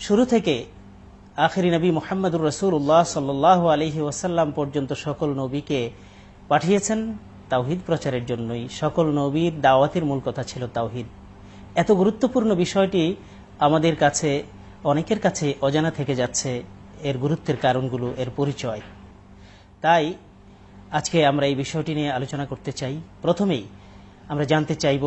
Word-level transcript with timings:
শুরু 0.00 0.24
থেকে 0.24 0.64
আখেরি 1.36 1.70
নবী 1.70 1.90
মোহাম্মদুর 1.90 2.44
রসুল্লাহ 2.44 3.04
সাল্লাহ 3.04 3.60
আলহি 3.66 4.00
ওয়াসাল্লাম 4.00 4.52
পর্যন্ত 4.52 4.92
সকল 4.92 5.28
নবীকে 5.34 5.90
পাঠিয়েছেন 6.48 7.18
তাওহিদ 7.50 7.78
প্রচারের 7.86 8.26
জন্যই। 8.26 8.68
সকল 8.68 9.06
নবীর 9.10 9.60
দাওয়াতের 9.60 10.04
মূল 10.04 10.20
কথা 10.24 10.42
ছিল 10.42 10.66
তাওহিদ। 10.66 11.06
এত 11.74 11.92
গুরুত্বপূর্ণ 11.92 12.54
বিষয়টি 12.54 13.16
আমাদের 13.58 13.96
কাছে, 13.96 14.42
অনেকের 14.84 15.18
কাছে 15.18 15.54
অজানা 15.60 15.90
থেকে 15.90 16.14
যাচ্ছে, 16.14 16.62
এর 17.02 17.18
গুরুত্বের 17.18 17.56
কারণগুলো, 17.56 18.14
এর 18.16 18.30
পরিচয়। 18.36 18.80
তাই 19.80 20.14
আজকে 20.90 21.26
আমরা 21.26 21.46
এই 21.46 21.54
বিষয়টি 21.54 21.94
নিয়ে 21.94 22.10
আলোচনা 22.10 22.44
করতে 22.46 22.72
চাই। 22.72 22.94
প্রথমেই 23.22 23.64
আমরা 24.28 24.44
জানতে 24.44 24.74
চাইব 24.74 25.04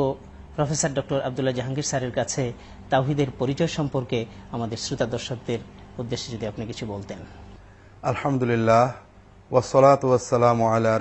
প্রফেসর 0.56 0.92
ডক্টর 0.94 1.22
আবদুল্লাহ 1.22 1.56
জাহাঙ্গীর 1.56 1.84
স্যারের 1.84 2.12
কাছে 2.12 2.54
তাওহিদের 2.94 3.28
পরিচয় 3.40 3.68
সম্পর্কে 3.68 4.26
আমাদের 4.52 4.78
শ্রোতা 4.78 5.06
দর্শকদের 5.06 5.60
উদ্দেশ্যে 5.98 6.34
যদি 6.34 6.48
আপনি 6.48 6.66
কিছু 6.66 6.86
বলতেন। 6.86 7.18
আলহামদুলিল্লাহ 8.04 8.92
ওয়াসলাত 9.52 10.06
ওয়ালা 10.06 10.98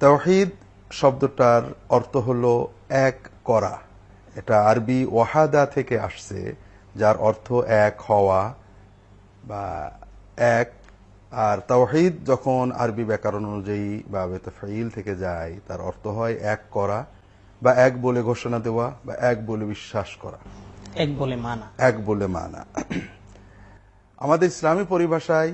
তৌহিদ 0.00 0.50
শব্দটার 0.90 1.62
অর্থ 1.88 2.16
হল 2.16 2.44
এক 3.08 3.16
করা। 3.44 3.78
এটা 4.34 4.70
আরবি 4.70 5.06
ওয়াহাদা 5.10 5.66
থেকে 5.66 6.00
আসছে, 6.00 6.54
যার 6.96 7.16
অর্থ 7.28 7.52
এক 7.86 7.94
হওয়া 8.08 8.54
বা 9.44 9.64
এক 10.58 10.68
আর 11.32 11.58
তাওহিদ 11.58 12.26
যখন 12.26 12.72
আরবি 12.78 13.04
ব্যাকরণ 13.04 13.46
অনুযায়ী 13.46 14.02
বা 14.08 14.26
বেতফাইল 14.26 14.90
থেকে 14.90 15.16
যায় 15.16 15.60
তার 15.68 15.80
অর্থ 15.80 16.06
হয় 16.06 16.34
এক 16.34 16.60
করা 16.70 17.06
বা 17.62 17.74
এক 17.74 18.02
বলে 18.02 18.22
ঘোষণা 18.22 18.58
দেওয়া 18.58 18.92
বা 19.06 19.14
এক 19.14 19.46
বলে 19.46 19.64
বিশ্বাস 19.64 20.06
করা। 20.16 20.38
এক 20.94 21.18
বলে 21.18 21.36
মানা। 21.36 21.70
এক 21.78 22.06
বলে 22.06 22.26
মানা। 22.26 22.64
আমাদের 24.16 24.48
ইসলামী 24.48 24.84
পরিভাষায় 24.88 25.52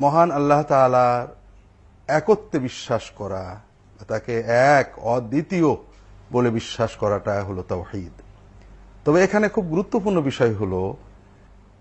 মহান 0.00 0.30
আল্লাহ 0.30 0.62
তালার 0.62 1.36
একত্বে 2.08 2.58
বিশ্বাস 2.58 3.10
করা 3.10 3.60
তাকে 4.08 4.40
এক 4.46 4.98
অদ্বিতীয় 4.98 5.76
বলে 6.32 6.50
বিশ্বাস 6.50 6.96
করাটা 6.96 7.44
হলো 7.44 7.62
তাওহিদ। 7.62 8.12
তবে 9.04 9.24
এখানে 9.24 9.48
খুব 9.48 9.64
গুরুত্বপূর্ণ 9.64 10.20
বিষয় 10.20 10.54
হলো 10.54 10.96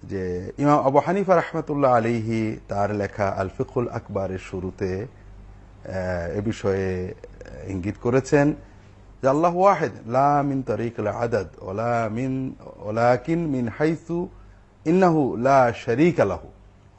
যে 0.03 0.52
ইমাম 0.58 0.80
আবু 0.88 1.00
হানিফা 1.00 1.34
রহমতুল্লাহ 1.42 1.92
আলিহি 1.98 2.59
তার 2.67 2.90
লেখা 2.95 3.28
আলফিকুল 3.30 3.88
আকবরের 3.90 4.40
শুরুতে 4.40 5.08
এ 6.38 6.42
বিষয়ে 6.42 7.14
ইঙ্গিত 7.67 7.98
করেছেন 8.02 8.53
যে 9.22 9.28
আল্লাহ 9.28 9.58
ওয়াহেদ, 9.58 9.92
লা 10.08 10.44
মিন 10.44 10.62
তরিক 10.64 11.00
আদাদ 11.00 11.48
ওলা 11.62 12.09
মিন 12.09 12.56
ওলাকিন 12.80 13.40
মিন 13.40 13.68
হাইসু 13.78 14.28
ইন্নাহু 14.86 15.38
লা 15.38 15.73
শরিক 15.86 16.20
আলাহু 16.20 16.48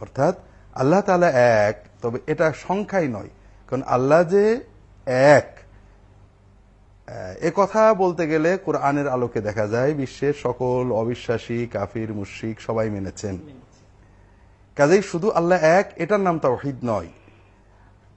অর্থাৎ 0.01 0.35
আল্লাহ 0.75 1.01
তালা 1.01 1.31
এক, 1.31 1.77
তবে 2.03 2.19
এটা 2.27 2.53
সংখ্যাই 2.53 3.09
নয়। 3.09 3.29
কারণ 3.69 3.83
আল্লাহ 3.87 4.25
যে 4.25 4.61
এক 5.35 5.58
এ 7.41 7.51
কথা 7.55 7.95
বলতে 7.95 8.27
গেলে 8.27 8.57
কোরআনের 8.57 9.09
আলোকে 9.09 9.41
দেখা 9.41 9.67
যায়, 9.67 9.95
বিশ্বের 9.95 10.35
সকল 10.43 10.93
অবিশ্বাসী, 10.93 11.67
কাফির, 11.73 12.13
মুশ্রিক 12.13 12.61
সবাই 12.61 12.91
মেনেছেন। 12.91 13.39
কাজেই 14.77 15.03
শুধু 15.03 15.31
আল্লাহ 15.31 15.59
এক, 15.63 15.93
এটার 15.97 16.21
নাম 16.21 16.39
তাওহিদ 16.39 16.77
নয়। 16.85 17.09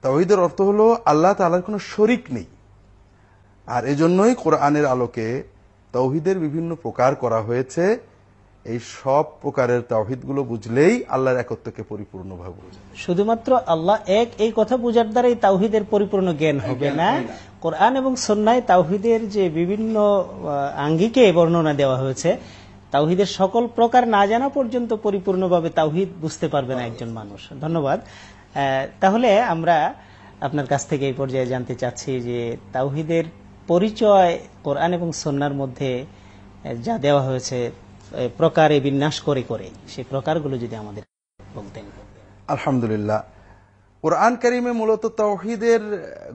তাওহিদের 0.02 0.40
অর্থ 0.40 0.60
হলো 0.60 0.96
আল্লাহ 1.04 1.34
তালার 1.34 1.62
কোনো 1.62 1.78
শরিক 1.78 2.24
নেই। 2.32 2.44
আর 3.66 3.84
এজন্যই 3.84 4.34
কোরআনের 4.34 4.86
আলোকে 4.86 5.42
তৌহিদের 5.92 6.38
বিভিন্ন 6.38 6.74
প্রকার 6.74 7.14
করা 7.14 7.40
হয়েছে। 7.40 8.11
এই 8.64 8.78
সব 9.02 9.24
প্রকারের 9.42 9.82
তাওহিদগুলো 9.82 10.40
বুঝলেই 10.44 10.94
আল্লাহর 11.14 11.40
একত্বকে 11.44 11.82
পরিপূর্ণভাবে 11.82 12.58
বোঝা 12.64 12.80
শুধুমাত্র 12.96 13.50
আল্লাহ 13.66 13.96
এক 14.20 14.28
এই 14.38 14.52
কথা 14.56 14.76
বোঝার 14.76 15.08
দ্বারাই 15.10 15.34
তাওহিদের 15.34 15.84
পরিপূর্ণ 15.84 16.28
জ্ঞান 16.40 16.58
হবে 16.60 16.88
না। 16.90 17.08
কোরআন 17.60 17.92
এবং 17.96 18.12
সন্ন্যায় 18.16 18.62
তাওহিদের 18.62 19.20
যে 19.28 19.44
বিভিন্ন 19.50 19.96
আঙ্গিকে 20.86 21.32
বর্ণনা 21.32 21.72
দেওয়া 21.74 21.96
হয়েছে 21.96 22.30
তাওহিদের 22.90 23.26
সকল 23.26 23.62
প্রকার 23.78 24.02
না 24.08 24.22
জানা 24.26 24.48
পর্যন্ত 24.48 24.92
পরিপূর্ণভাবে 25.06 25.68
তাওহিদ 25.70 26.08
বুঝতে 26.20 26.46
পারবে 26.48 26.72
না 26.74 26.82
একজন 26.86 27.08
মানুষ। 27.08 27.40
ধন্যবাদ। 27.60 27.98
তাহলে 29.00 29.30
আমরা 29.54 29.76
আপনার 30.40 30.66
কাছ 30.66 30.82
থেকে 30.86 31.04
এই 31.06 31.12
পর্যায়ে 31.12 31.46
জানতে 31.46 31.74
চাচ্ছি 31.74 32.20
যে 32.20 32.38
তাওহিদের 32.72 33.24
পরিচয় 33.66 34.38
কোরআন 34.64 34.90
এবং 34.92 35.08
সন্ন্যার 35.22 35.54
মধ্যে 35.54 35.90
যা 36.86 36.98
দেওয়া 36.98 37.22
হয়েছে 37.22 37.58
প্রকারে 38.36 38.80
বিন্যাস 38.80 39.20
করে 39.20 39.42
করে 39.42 39.70
সেই 39.88 40.04
প্রকারগুলো 40.10 40.58
যদি 40.58 40.76
আমাদের 40.76 41.02
বলতেন। 41.54 41.84
আলহামদুলিল্লাহ। 42.48 43.22
কোরআন 44.02 44.36
কারিমে 44.36 44.72
মূলত 44.72 45.06
তৌহিদের 45.06 45.80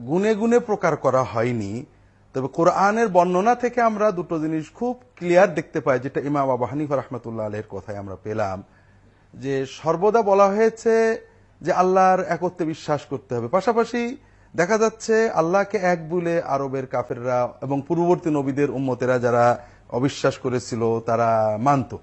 গুনে 0.06 0.34
গুনে 0.34 0.58
প্রকার 0.58 0.96
করা 0.96 1.22
হয়নি। 1.22 1.86
তবে 2.34 2.48
কোরআনের 2.48 3.08
বর্ণনা 3.08 3.54
থেকে 3.54 3.80
আমরা 3.82 4.10
দুটো 4.10 4.38
জিনিস 4.38 4.64
খুব 4.74 5.02
ক্লিয়ার 5.16 5.54
দেখতে 5.54 5.80
পাই, 5.80 5.98
যেটা 5.98 6.20
ইমাম 6.20 6.50
আবু 6.50 6.64
হানিফা 6.64 6.96
রহমতুল্লাহ 6.96 7.46
আলের 7.46 7.66
কথায় 7.70 7.98
আমরা 7.98 8.16
পেলাম। 8.22 8.62
যে 9.34 9.66
সর্বদা 9.66 10.22
বলা 10.22 10.46
হয়েছে 10.46 11.26
যে 11.60 11.72
আল্লাহর 11.72 12.20
একত্রে 12.20 12.66
বিশ্বাস 12.66 13.00
করতে 13.02 13.34
হবে। 13.34 13.48
পাশাপাশি 13.48 14.16
দেখা 14.56 14.78
যাচ্ছে 14.78 15.30
আল্লাহকে 15.30 15.78
এক 15.78 16.10
বলে 16.10 16.42
আরবের 16.42 16.86
কাফেররা 16.86 17.52
এবং 17.62 17.82
পূর্ববর্তী 17.88 18.30
নবীদের 18.30 18.70
উম্মতেরা 18.70 19.18
যারা 19.18 19.64
অবিশ্বাস 19.90 20.38
করেছিল, 20.38 21.00
তারা 21.00 21.58
মানত। 21.60 21.96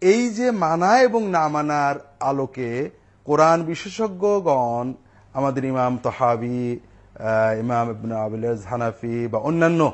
এই 0.00 0.28
যে 0.28 0.50
মানা 0.50 1.00
এবং 1.00 1.22
না 1.26 1.48
মানার 1.48 1.96
আলোকে 2.20 2.90
কোরআন 3.24 3.62
বিশেষজ্ঞগণ, 3.62 4.92
আমাদের 5.34 5.64
ইমাম 5.64 5.98
তহাবি 6.02 6.80
ইমাম 7.60 7.86
আবুল 8.12 8.44
হানাফি 8.64 9.28
বা 9.28 9.38
অন্যান্য 9.38 9.92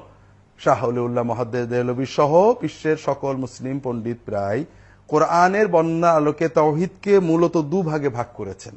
শাহুল্লাহ 0.59 1.25
মহাদ্দেলবী 1.25 2.07
সহ 2.07 2.33
বিশ্বের 2.61 2.97
সকল 2.97 3.37
মুসলিম 3.37 3.77
পণ্ডিত 3.85 4.19
প্রায় 4.27 4.65
কোরআনের 5.09 5.69
বন্যা 5.69 6.11
আলোকে 6.13 6.49
তৌহিদকে 6.49 7.21
মূলত 7.21 7.57
দুভাগে 7.57 8.09
ভাগ 8.09 8.27
করেছেন। 8.35 8.75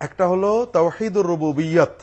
একটা 0.00 0.26
হলো 0.26 0.66
তৌহিদুর 0.72 1.26
রবুবিয়ত 1.26 1.96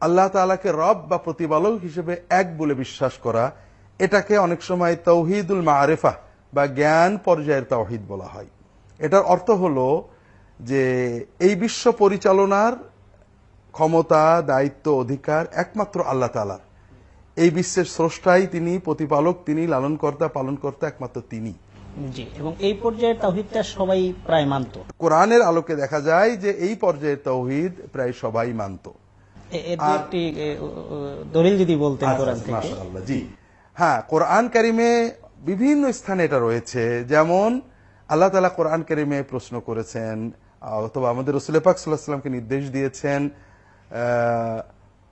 আল্লাহ 0.00 0.28
তালাকে 0.28 0.70
রব 0.72 0.98
বা 1.10 1.18
প্রতিপালক 1.18 1.74
হিসেবে 1.82 2.14
এক 2.40 2.46
বলে 2.58 2.74
বিশ্বাস 2.74 3.14
করা 3.18 3.44
এটাকে 3.98 4.34
অনেক 4.38 4.60
সময় 4.62 4.96
তৌহিদুল 4.96 5.62
মারেফা 5.62 6.12
বা 6.52 6.64
জ্ঞান 6.66 7.12
পর্যায়ের 7.24 7.64
তৌহিদ 7.64 8.02
বলা 8.08 8.28
হয়। 8.34 8.48
এটার 9.00 9.24
অর্থ 9.34 9.48
হল 9.62 9.78
যে 10.60 10.82
এই 11.40 11.54
বিশ্ব 11.54 11.84
পরিচালনার 11.92 12.74
ক্ষমতা 13.72 14.22
দায়িত্ব 14.42 14.86
অধিকার 15.02 15.42
একমাত্র 15.62 15.98
আল্লাহ 16.02 16.28
তালার 16.28 16.62
এই 17.36 17.50
বিশ্বের 17.50 17.88
স্রষ্টাই 17.96 18.46
তিনি 18.46 18.72
প্রতিপালক 18.78 19.36
তিনি 19.46 19.62
লালনকর্তা 19.66 20.26
পালনকর্তা 20.28 20.84
একমাত্র 20.88 21.18
তিনি। 21.30 21.52
জি 22.14 22.24
এবং 22.38 22.52
এই 22.58 22.74
পর্যায়ের 22.74 23.18
তাওহিদটা 23.20 23.62
সবাই 23.76 24.00
প্রায় 24.26 24.46
মানত। 24.46 24.74
কোরআনের 24.98 25.42
আলোকে 25.42 25.74
দেখা 25.76 26.00
যায় 26.00 26.30
যে 26.36 26.50
এই 26.66 26.74
পর্যায়ের 26.74 27.20
তৌহিদ 27.24 27.72
প্রায় 27.92 28.12
সবাই 28.22 28.52
মানত। 28.62 28.86
একটি 29.52 30.22
দলিল 31.32 31.54
যদি 31.58 31.74
বলতেন 31.76 32.08
কোরআন 32.16 32.38
থেকে। 32.40 32.68
জি। 33.06 33.20
হ্যাঁ 33.74 33.98
কোরআন 34.08 34.48
কারিমে 34.48 35.10
বিভিন্ন 35.38 35.92
স্থানে 35.92 36.24
এটা 36.24 36.38
রয়েছে। 36.38 37.04
যেমন 37.04 37.60
আল্লাহ 38.08 38.28
তালা 38.28 38.48
কোরআন 38.48 38.82
কারিমে 38.82 39.22
প্রশ্ন 39.22 39.54
করেছেন 39.60 40.16
অথবা 40.60 41.10
আমাদের 41.10 41.34
রসুল 41.34 41.54
পাক 41.58 41.76
সাল্লাহামকে 41.78 42.30
নির্দেশ 42.30 42.70
দিয়েছেন 42.70 43.20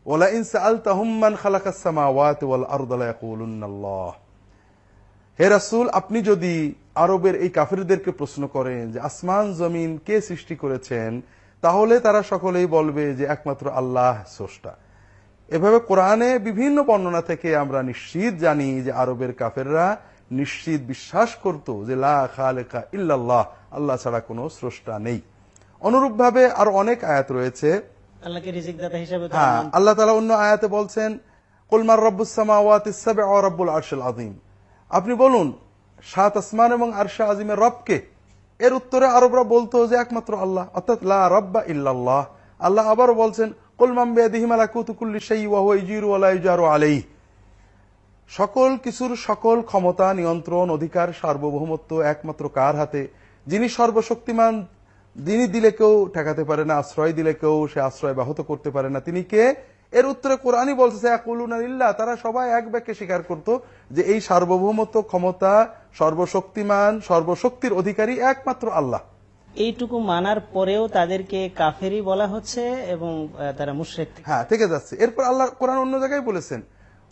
ওলা 0.07 0.29
ইনসা 0.29 0.59
আল 0.61 0.77
তাহমান 0.79 1.35
খালাকাসমাওয়াত 1.35 2.41
ওয়াল 2.45 2.65
হে 5.39 5.49
রাসুল 5.49 5.87
আপনি 5.89 6.23
যদি 6.23 6.55
আরবের 6.95 7.35
এই 7.35 7.49
কাফিরদেরকে 7.49 8.11
প্রশ্ন 8.11 8.43
করেন 8.47 8.83
যে 8.93 8.99
আসমান 9.01 9.45
জমিন 9.53 9.91
কে 10.07 10.21
সৃষ্টি 10.21 10.55
করেছেন 10.57 11.11
তাহলে 11.61 12.01
তারা 12.01 12.23
সকলেই 12.23 12.67
বলবে 12.67 13.05
যে 13.15 13.25
একমাত্র 13.25 13.65
আল্লাহ 13.71 14.15
স্রষ্টা। 14.37 14.73
এভাবে 15.49 15.79
কোরআনে 15.81 16.39
বিভিন্ন 16.39 16.79
বর্ণনা 16.83 17.23
থেকে 17.23 17.49
আমরা 17.57 17.81
নিশ্চিত 17.83 18.33
জানি 18.35 18.83
যে 18.83 18.93
আরবের 18.93 19.33
কাফেররা 19.33 19.87
নিশ্চিত 20.31 20.81
বিশ্বাস 20.81 21.31
করত 21.35 21.69
যে 21.89 21.95
লা 21.97 22.29
খালেকা 22.37 22.83
ইল্লাল্লাহ 22.93 23.45
আল্লাহ 23.71 23.97
ছাড়া 23.97 24.21
কোনো 24.21 24.49
স্রষ্টা 24.49 24.99
নেই। 24.99 25.21
অনুরূপভাবে 25.81 26.43
আরও 26.61 26.71
অনেক 26.71 27.05
আয়াত 27.05 27.29
রয়েছে। 27.33 27.71
হ্যাঁ 29.31 29.59
আল্লাহ 29.73 29.95
তালা 29.95 30.13
অন্য 30.13 30.31
আয়াতে 30.35 30.67
বলছেন 30.67 31.19
কুলমার 31.71 32.01
রব্বুসামাওয়াত 32.01 32.87
ইসাবে 32.87 33.23
রব্বুল 33.23 33.69
আরশুল 33.69 34.03
আযীম। 34.03 34.35
আপনি 34.91 35.15
বলুন 35.15 35.53
সাত 36.03 36.37
আসমান 36.37 36.71
এবং 36.73 36.89
আরশা 36.93 37.25
আজিমের 37.27 37.59
রবকে 37.59 37.97
এর 38.59 38.73
উত্তরে 38.73 39.07
আরবরা 39.07 39.43
বলতো 39.43 39.87
যে 39.87 39.97
একমাত্র 39.97 40.39
আল্লাহ, 40.39 40.67
অর্থাৎ 40.75 40.99
লা 41.03 41.29
রব্বা 41.29 41.63
ইল্লাল্লাহ। 41.67 42.27
আল্লাহ 42.59 42.89
আবারও 42.89 43.15
বলছেন 43.15 43.53
আলাইহি। 46.65 47.03
সকল 48.29 48.77
কিছুর 48.77 49.17
সকল 49.17 49.63
ক্ষমতা, 49.63 50.15
নিয়ন্ত্রণ, 50.15 50.71
অধিকার, 50.71 51.09
সার্বভৌমত্ব 51.21 52.01
একমাত্র 52.01 52.49
কার 52.49 52.77
হাতে? 52.77 53.09
যিনি 53.47 53.69
সর্বশক্তিমান, 53.69 54.67
যিনি 55.17 55.47
দিলে 55.47 55.71
কেউ 55.71 56.09
ঠেকাতে 56.15 56.45
পারে 56.45 56.65
না, 56.65 56.75
আশ্রয় 56.77 57.13
দিলে 57.13 57.35
কেউ 57.35 57.69
সে 57.75 57.81
আশ্রয় 57.81 58.15
ব্যাহত 58.15 58.41
করতে 58.41 58.71
পারে 58.71 58.91
না। 58.91 59.01
তিনি 59.01 59.23
কে? 59.23 59.55
এর 59.94 60.06
উত্তরে 60.06 60.36
কোরআনই 60.38 60.76
বলতেছে 60.76 61.08
ইল্লাহ 61.64 61.90
তারা 61.92 62.14
সবাই 62.16 62.46
এক 62.50 62.66
ব্যাখ্যে 62.70 62.94
স্বীকার 62.94 63.22
করত 63.24 63.48
যে 63.92 64.02
এই 64.04 64.20
সার্বভৌমত্ব 64.22 64.96
ক্ষমতা 65.04 65.54
সর্বশক্তিমান 66.00 66.92
সর্বশক্তির 67.02 67.74
অধিকারী 67.74 68.14
একমাত্র 68.24 68.66
আল্লাহ 68.72 69.02
এইটুকু 69.48 69.98
মানার 70.12 70.40
পরেও 70.54 70.84
তাদেরকে 70.90 71.40
কাফেরি 71.56 72.00
বলা 72.02 72.28
হচ্ছে 72.28 72.62
এবং 72.88 73.12
আহ, 73.24 73.52
তারা 73.58 73.74
মুশরিক 73.74 74.10
হ্যাঁ 74.28 74.44
থেকে 74.52 74.66
যাচ্ছে 74.68 74.94
এরপর 74.96 75.24
আল্লাহ 75.24 75.48
কোরআন 75.60 75.78
অন্য 75.78 75.96
জায়গায় 76.04 76.26
বলেছেন 76.30 76.62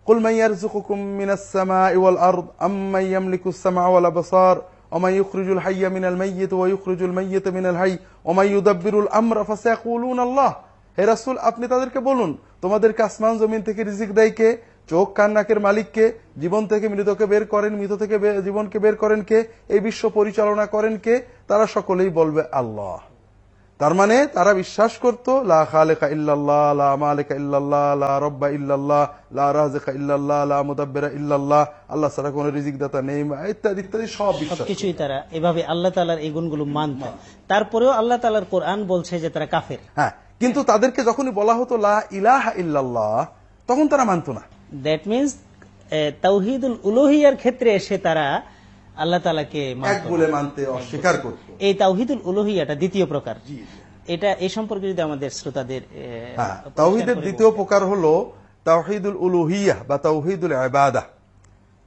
قل 0.08 0.18
من 0.20 0.34
يرزقكم 0.36 1.00
من 1.22 1.30
السماء 1.32 1.94
والأرض 1.96 2.46
أم 2.62 2.92
من 2.92 3.04
يملك 3.16 3.44
السمع 3.48 3.84
والأبصار 3.88 4.56
ومن 4.92 5.12
يخرج 5.12 5.48
الحي 5.50 5.84
من 5.90 6.04
الميت 6.06 6.52
ويخرج 6.54 7.00
الميت 7.04 7.46
من 7.48 7.66
الحي 7.66 7.94
ومن 8.26 8.48
يدبر 8.48 8.94
الأمر 9.00 9.38
فسيقولون 9.44 10.20
الله 10.20 10.52
হে 10.98 11.04
রাসূল 11.06 11.36
আপনি 11.50 11.66
তাদেরকে 11.68 12.00
বলুন 12.02 12.30
তোমাদেরকে 12.63 13.01
আসমান 13.09 13.35
জমিন 13.41 13.61
থেকে 13.69 13.81
রিজিক 13.89 14.11
দেয় 14.19 14.33
কে 14.39 14.49
চোখ 14.91 15.07
কান 15.17 15.31
নাকের 15.37 15.59
মালিককে 15.67 16.05
জীবন 16.43 16.63
থেকে 16.71 16.87
মৃতকে 16.93 17.27
বের 17.33 17.45
করেন 17.55 17.73
মৃত 17.81 17.93
থেকে 18.03 18.17
জীবনকে 18.47 18.79
বের 18.85 18.97
করেন 19.03 19.21
কে 19.31 19.39
এই 19.75 19.81
বিশ্ব 19.87 20.03
পরিচালনা 20.19 20.65
করেন 20.75 20.95
কে 21.05 21.15
তারা 21.49 21.65
সকলেই 21.77 22.11
বলবে 22.19 22.43
আল্লাহ। 22.61 22.99
তার 23.81 23.95
মানে 24.01 24.17
তারা 24.37 24.53
বিশ্বাস 24.63 24.93
করত 25.05 25.27
লা 25.51 25.61
খালেকা 25.73 26.07
ইল্লাল্লাহ 26.17 26.65
লা 26.81 26.91
মালিকা 27.05 27.35
ইল্লাল্লাহ 27.41 27.87
লা 28.03 28.13
রব্বা 28.27 28.49
ইল্লাল্লাহ 28.59 29.03
লা 29.37 29.47
রাজিকা 29.61 29.91
ইল্লাল্লাহ 29.99 30.41
লা 30.53 30.59
মুদাব্বিরা 30.69 31.09
ইল্লাল্লাহ 31.19 31.63
আল্লাহ 31.93 32.09
ছাড়া 32.15 32.31
কোনো 32.37 32.49
রিজিক 32.57 32.77
দাতা 32.83 32.99
নেই 33.09 33.21
ইত্যাদি 33.53 33.81
ইত্যাদি 33.81 34.07
সব 34.19 34.33
বিশ্বাস 34.41 34.59
সবকিছুই 34.59 34.95
তারা 35.01 35.19
এভাবে 35.39 35.61
আল্লাহ 35.73 35.91
এই 36.27 36.31
গুণগুলো 36.37 36.65
মানত। 36.77 37.03
তারপরেও 37.51 37.93
আল্লাহ 38.01 38.19
তালার 38.25 38.47
কোরআন 38.55 38.79
বলছে 38.93 39.15
যে 39.23 39.29
তারা 39.35 39.47
কাফের। 39.55 39.81
হ্যাঁ 39.99 40.13
কিন্তু 40.41 40.61
তাদেরকে 40.63 41.01
যখনই 41.05 41.31
বলা 41.31 41.55
হতো 41.55 41.77
লা 41.77 41.97
ইলাহা 42.11 42.51
ইল্লাল্লাহ 42.63 43.27
তখন 43.69 43.89
তারা 43.89 44.05
মানতো 44.05 44.31
না। 44.33 44.43
দ্যাট 44.87 45.03
মিনস 45.09 45.33
তাওহিদুল 46.23 46.77
উলুহিয়ার 46.89 47.37
ক্ষেত্রে 47.37 47.69
এসে 47.75 47.99
তারা 47.99 48.27
আল্লাহ 48.97 49.21
তালাকে। 49.21 49.63
বলে 50.09 50.27
মানতে 50.27 50.67
অস্বীকার 50.67 51.15
করত। 51.19 51.63
এই 51.67 51.75
তাওহিদুল 51.75 52.21
উলুহিয়াটা 52.25 52.75
দ্বিতীয় 52.75 53.07
প্রকার। 53.07 53.37
এটা 54.15 54.31
এই 54.45 54.49
সম্পর্কে 54.49 54.87
যদি 54.93 55.03
আমাদের 55.03 55.31
শ্রোতাদের 55.31 55.83
হ্যাঁ 56.37 56.57
তাওহিদের 56.77 57.21
দ্বিতীয় 57.21 57.51
প্রকার 57.51 57.83
হলো 57.85 58.13
তাওহিদুল 58.65 59.17
উলুহিয়া 59.27 59.77
বা 59.89 59.97
তাওহিদুল 59.99 60.55
ইবাদা। 60.69 61.03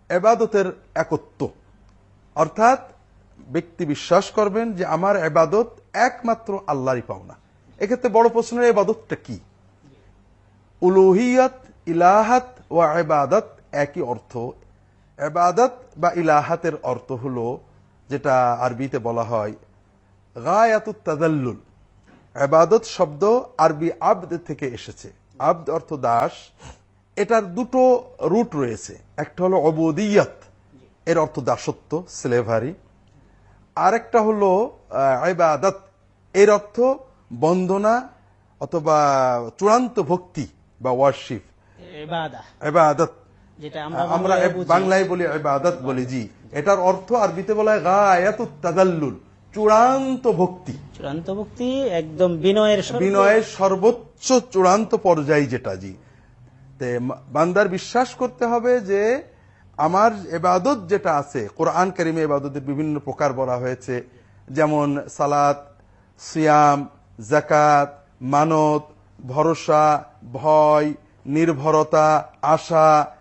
এবাদতের 0.10 0.68
একত্ব। 0.96 1.42
অর্থাৎ 2.36 2.80
ব্যক্তি 3.56 3.84
বিশ্বাস 3.86 4.26
করবেন 4.38 4.66
যে 4.78 4.84
আমার 4.96 5.16
এবাদত 5.30 5.70
একমাত্র 5.94 6.52
আল্লাহরই 6.68 7.06
পাওনা। 7.08 7.36
এক্ষেত্রে 7.80 8.10
বড় 8.18 8.28
প্রশ্নের 8.30 8.66
এবাদতটা 8.74 9.16
কি? 9.26 9.38
উলুহিয়াত, 10.82 11.58
ইলাহাত 11.88 12.48
ও 12.72 12.78
এবাদত 13.02 13.48
একই 13.84 14.02
অর্থ। 14.02 14.38
এবাদত 15.18 15.74
বা 15.98 16.10
ইলাহাতের 16.16 16.76
অর্থ 16.92 17.12
হলো, 17.12 17.48
যেটা 18.10 18.36
আরবিতে 18.66 18.98
বলা 19.08 19.24
হয়, 19.24 19.54
গায়াতুত 20.36 20.98
তাদাল্লুল 21.06 21.60
এবাদত 22.36 22.84
শব্দ 22.98 23.24
আরবি 23.58 23.90
আবদ 24.00 24.32
থেকে 24.48 24.66
এসেছে। 24.78 25.08
আবদ 25.40 25.68
অর্থ 25.78 25.94
দাস। 25.94 26.34
এটার 27.22 27.46
দুটো 27.58 27.82
রুট 28.32 28.50
রয়েছে। 28.56 28.94
একটা 29.18 29.40
হলো 29.46 29.58
অবদিয়াত, 29.70 30.36
এর 31.10 31.18
অর্থ 31.18 31.36
দাসত্ব 31.40 31.92
স্লেভারি 32.20 32.74
আরেকটা 33.76 34.20
হলো 34.28 34.50
ইবাদত, 35.32 35.78
এর 36.34 36.50
অর্থ 36.58 36.78
বন্দনা 37.32 37.94
অথবা 38.62 38.98
চূড়ান্ত 39.58 39.96
ভক্তি 40.02 40.46
বা 40.82 40.92
ওয়ার্শিপ 40.92 41.44
যেটা 43.60 43.80
আমরা 43.86 44.04
বাংলায় 44.68 45.06
বলি 45.12 45.24
ইবাদত 45.24 45.76
বলি 45.82 46.06
জি। 46.06 46.30
এটার 46.52 46.80
অর্থ 46.80 47.14
আরবিতে 47.14 47.54
বলা 47.54 47.72
হয় 47.72 47.82
গায়াতুত 47.84 48.52
তাদাল্লুল 48.62 49.16
চূড়ান্ত 49.54 50.26
ভক্তি। 50.32 50.74
চূড়ান্ত 50.98 51.28
ভক্তি 51.34 51.68
একদম 52.02 52.38
বিনয়ের 52.38 52.82
বিনয়ের 53.00 53.44
সর্বোচ্চ 53.44 54.34
চূড়ান্ত 54.54 54.96
পর্যায় 54.96 55.46
যেটা 55.46 55.76
জি। 55.76 55.94
তে 56.80 57.00
বান্দার 57.34 57.68
বিশ্বাস 57.68 58.10
করতে 58.16 58.44
হবে 58.46 58.72
যে 58.82 59.02
আমার 59.78 60.12
এবাদত 60.32 60.80
যেটা 60.88 61.12
আছে 61.18 61.42
কোরআন 61.56 61.92
কারিমে 61.92 62.22
এবাদতের 62.22 62.62
বিভিন্ন 62.62 63.00
প্রকার 63.00 63.34
বলা 63.34 63.56
হয়েছে। 63.58 63.96
যেমন 64.48 64.88
সালাত 65.10 65.60
সিয়াম 66.20 66.80
জাকাত 67.20 68.04
মানত 68.22 68.82
ভরসা 69.28 70.04
ভয় 70.34 70.94
নির্ভরতা 71.26 72.32
আশা 72.42 73.16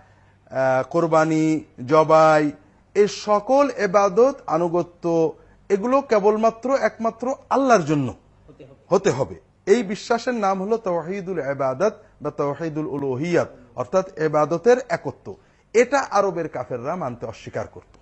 কোরবানি 0.91 1.65
জবাই 1.87 2.51
এই 2.95 3.09
সকল 3.09 3.71
এবাদত 3.77 4.35
আনুগত্য 4.47 5.33
এগুলো 5.69 6.01
কেবলমাত্র 6.01 6.77
একমাত্র 6.77 7.35
আল্লাহর 7.51 7.83
জন্য 7.83 8.15
হতে 8.91 9.11
হবে। 9.11 9.35
এই 9.67 9.83
বিশ্বাসের 9.83 10.35
নাম 10.35 10.63
হলো 10.63 10.77
তৌহিদুল 10.77 11.39
এবাদত 11.39 11.93
বা 12.23 12.31
তৌহিদুল 12.31 12.87
উলুহিয়াত 12.87 13.49
অর্থাৎ 13.77 14.19
এবাদতের 14.19 14.77
একত্ব। 14.89 15.37
এটা 15.75 16.01
আরবের 16.11 16.49
কাফেররা 16.49 16.97
মানতে 16.97 17.27
অস্বীকার 17.27 17.67
করত। 17.67 17.99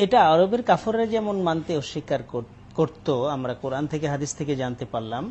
এটা 0.00 0.22
আরবের 0.22 0.62
কাফররা 0.62 1.06
যেমন 1.06 1.42
মানতে 1.42 1.76
অস্বীকার 1.76 2.22
কর- 2.22 2.59
করত, 2.80 3.08
আমরা 3.36 3.52
কোরআন 3.62 3.84
থেকে 3.92 4.06
হাদিস 4.12 4.30
থেকে 4.38 4.52
জানতে 4.62 4.84
পারলাম। 4.92 5.24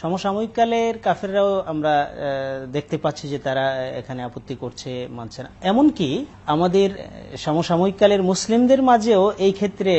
সমসাময়িক 0.00 0.52
কালের 0.58 0.94
কাফেররাও 1.06 1.50
আমরা 1.72 1.94
দেখতে 2.76 2.96
পাচ্ছি 3.04 3.24
যে 3.32 3.38
তারা 3.46 3.64
এখানে 4.00 4.20
আপত্তি 4.28 4.54
করছে, 4.62 4.90
মানছে 5.18 5.40
না। 5.44 5.50
এমনকি 5.70 6.08
আমাদের 6.54 6.88
সমসাময়িক 7.44 7.96
কালের 8.02 8.22
মুসলিমদের 8.30 8.80
মাঝেও 8.90 9.22
এই 9.46 9.52
ক্ষেত্রে 9.58 9.94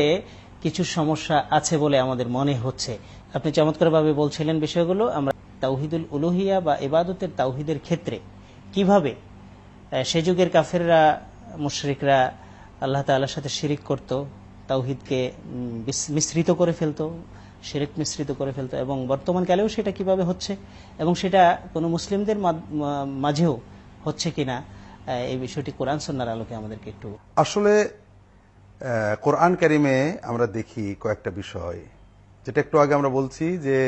কিছু 0.64 0.82
সমস্যা 0.98 1.38
আছে 1.58 1.76
বলে 1.84 1.98
আমাদের 2.06 2.28
মনে 2.38 2.56
হচ্ছে। 2.64 2.94
আপনি 3.38 3.50
চমৎকারভাবে 3.58 4.12
বলছিলেন 4.22 4.56
বিষয়গুলো, 4.66 5.04
আমরা 5.18 5.32
তাওহিদুল 5.64 6.06
উলুহিয়া 6.16 6.58
বা 6.68 6.74
ইবাদতের 6.88 7.32
তাওহিদের 7.40 7.80
ক্ষেত্রে 7.86 8.18
কীভাবে 8.74 9.12
সে 10.10 10.20
যুগের 10.26 10.50
কাফেররা, 10.56 11.02
মুশরিকরা 11.66 12.20
আল্লাহ 12.86 13.02
তাআলার 13.08 13.32
সাথে 13.36 13.50
শিরিক 13.58 13.82
করত 13.90 14.12
তাওহিদকে 14.70 15.20
মিশ্রিত 16.16 16.50
করে 16.62 16.74
ফেলতো, 16.80 17.06
শিরিক 17.68 17.92
মিশ্রিত 18.00 18.30
করে 18.40 18.52
ফেলতো 18.58 18.76
এবং 18.86 18.98
বর্তমান 19.12 19.44
কালেও 19.50 19.68
সেটা 19.76 19.92
কীভাবে 19.98 20.24
হচ্ছে 20.30 20.52
এবং 21.02 21.14
সেটা 21.22 21.42
কোনো 21.74 21.88
মুসলিমদের 21.96 22.38
মাঝেও 23.26 23.54
হচ্ছে 24.06 24.28
কিনা 24.38 24.58
এই 25.32 25.38
বিষয়টি 25.46 25.72
কোরআন 25.80 26.00
সন্ন্যার 26.06 26.34
আলোকে 26.36 26.54
আমাদেরকে 26.62 26.88
একটু 26.94 27.08
আসলে 27.44 27.74
কোরআন 29.26 29.52
কারিমে 29.62 29.98
আমরা 30.30 30.46
দেখি 30.58 30.86
কয়েকটা 31.04 31.32
বিষয়। 31.42 31.80
যেটা 32.46 32.60
একটু 32.62 32.76
আগে 32.84 32.94
আমরা 32.98 33.12
বলছি 33.18 33.46
যে, 33.68 33.80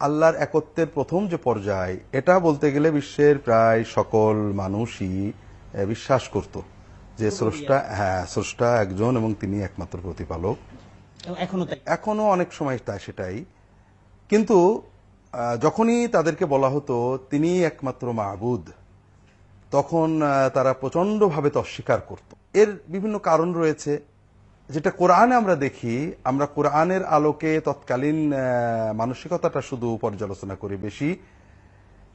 আল্লাহর 0.00 0.36
একত্বের 0.46 0.88
প্রথম 0.96 1.20
যে 1.32 1.38
পর্যায়, 1.46 1.94
এটা 2.18 2.34
বলতে 2.46 2.66
গেলে 2.74 2.88
বিশ্বের 2.98 3.36
প্রায় 3.46 3.80
সকল 3.96 4.34
মানুষই 4.62 5.16
বিশ্বাস 5.92 6.22
করত। 6.34 6.54
যে 7.18 7.30
স্রষ্টা 7.30 7.76
হ্যাঁ 7.88 8.26
স্রষ্টা 8.26 8.82
একজন 8.82 9.16
এবং 9.16 9.34
তিনি 9.40 9.56
একমাত্র 9.62 9.98
প্রতিপালক। 10.02 10.56
এখনও 11.38 11.66
এখনও 11.86 12.24
অনেক 12.24 12.52
সময় 12.52 12.78
তা 12.86 12.98
সেটাই। 12.98 13.44
কিন্তু 14.28 14.82
যখনই 15.62 16.08
তাদেরকে 16.08 16.44
বলা 16.46 16.68
হতো 16.68 17.18
তিনি 17.30 17.50
একমাত্র 17.64 18.12
মাহবুদ 18.12 18.64
তখন 19.70 20.08
তারা 20.54 20.72
প্রচন্ডভাবে 20.72 21.50
তা 21.50 21.60
অস্বীকার 21.60 22.00
করত। 22.00 22.36
এর 22.56 22.70
বিভিন্ন 22.88 23.18
কারণ 23.18 23.48
রয়েছে। 23.52 23.92
যেটা 24.70 24.90
কোরআনে 24.90 25.34
আমরা 25.34 25.54
দেখি 25.56 26.12
আমরা 26.24 26.46
কোরআনের 26.46 27.04
আলোকে 27.04 27.60
তৎকালীন 27.60 28.32
মানসিকতাটা 28.94 29.60
শুধু 29.60 29.98
পর্যালোচনা 30.00 30.54
করি 30.54 30.76
বেশি। 30.76 31.16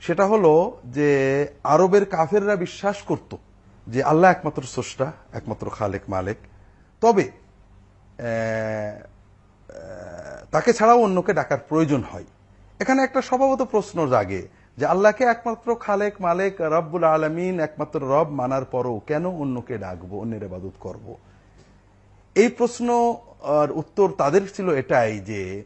সেটা 0.02 0.26
হলো 0.26 0.54
যে 0.86 1.10
আরবের 1.64 2.06
কাফেররা 2.06 2.56
বিশ্বাস 2.56 2.98
করত। 3.02 3.36
যে 3.88 4.04
আল্লাহ 4.04 4.32
একমাত্র 4.32 4.62
স্রষ্টা, 4.62 5.12
একমাত্র 5.34 5.70
খালেক 5.70 6.02
মালেক। 6.10 6.38
তবে 7.02 7.26
তাকে 10.52 10.74
ছাড়াও 10.74 11.00
অন্যকে 11.04 11.34
ডাকার 11.34 11.60
প্রয়োজন 11.70 12.02
হয়। 12.12 12.26
এখানে 12.80 13.00
একটা 13.04 13.22
স্বভাবত 13.22 13.62
প্রশ্ন 13.62 14.08
জাগে 14.08 14.48
যে 14.78 14.86
আল্লাহকে 14.86 15.24
একমাত্র 15.24 15.76
খালেক, 15.76 16.22
মালেক, 16.22 16.62
রব্বুল 16.62 17.04
আলমিন, 17.04 17.60
একমাত্র 17.60 18.00
রব 18.14 18.28
মানার 18.30 18.66
পরও 18.66 19.02
কেন 19.08 19.26
অন্যকে 19.26 19.78
ডাকবো, 19.78 20.20
অন্যের 20.22 20.44
ইবাদত 20.44 20.76
করব। 20.80 21.16
এই 22.36 22.50
প্রশ্ন 22.50 22.88
আর 23.42 23.72
উত্তর 23.72 24.08
তাদের 24.18 24.44
ছিল 24.56 24.70
এটাই 24.70 25.20
যে 25.20 25.64